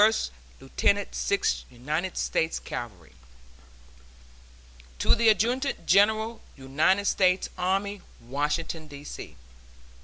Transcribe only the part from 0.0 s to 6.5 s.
(First Lieutenant Sixth United States Cavalry.) TO THE ADJUTANT GENERAL